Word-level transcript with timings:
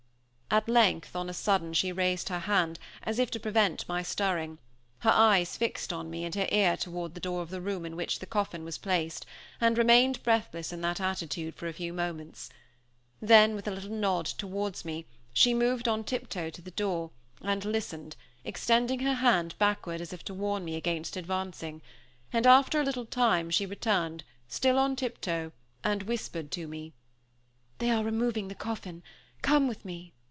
At 0.53 0.67
length, 0.67 1.15
on 1.15 1.29
a 1.29 1.33
sudden, 1.33 1.71
she 1.71 1.93
raised 1.93 2.27
her 2.27 2.39
hand, 2.39 2.77
as 3.03 3.19
if 3.19 3.31
to 3.31 3.39
prevent 3.39 3.87
my 3.87 4.03
stirring, 4.03 4.57
her 4.99 5.09
eyes 5.09 5.55
fixed 5.55 5.93
on 5.93 6.09
me 6.09 6.25
and 6.25 6.35
her 6.35 6.45
ear 6.51 6.75
toward 6.75 7.13
the 7.13 7.21
door 7.21 7.41
of 7.41 7.51
the 7.51 7.61
room 7.61 7.85
in 7.85 7.95
which 7.95 8.19
the 8.19 8.25
coffin 8.25 8.65
was 8.65 8.77
placed, 8.77 9.25
and 9.61 9.77
remained 9.77 10.21
breathless 10.23 10.73
in 10.73 10.81
that 10.81 10.99
attitude 10.99 11.55
for 11.55 11.67
a 11.69 11.73
few 11.73 11.93
moments. 11.93 12.49
Then, 13.21 13.55
with 13.55 13.65
a 13.65 13.71
little 13.71 13.91
nod 13.95 14.25
towards 14.25 14.83
me, 14.83 15.05
she 15.31 15.53
moved 15.53 15.87
on 15.87 16.03
tip 16.03 16.27
toe 16.27 16.49
to 16.49 16.61
the 16.61 16.69
door, 16.71 17.11
and 17.41 17.63
listened, 17.63 18.17
extending 18.43 18.99
her 18.99 19.13
hand 19.15 19.55
backward 19.57 20.01
as 20.01 20.11
if 20.11 20.21
to 20.25 20.33
warn 20.33 20.65
me 20.65 20.75
against 20.75 21.15
advancing; 21.15 21.81
and, 22.33 22.45
after 22.45 22.81
a 22.81 22.83
little 22.83 23.05
time, 23.05 23.49
she 23.51 23.65
returned, 23.65 24.25
still 24.49 24.77
on 24.77 24.97
tip 24.97 25.21
toe, 25.21 25.53
and 25.81 26.03
whispered 26.03 26.51
to 26.51 26.67
me, 26.67 26.91
"They 27.77 27.89
are 27.89 28.03
removing 28.03 28.49
the 28.49 28.53
coffin 28.55 29.01
come 29.41 29.65
with 29.69 29.85
me." 29.85 30.11